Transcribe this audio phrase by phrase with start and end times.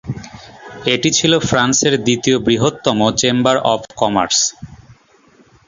[0.85, 4.39] এটি ছিল ফ্রান্সের দ্বিতীয় বৃহত্তম চেম্বার অব কমার্স।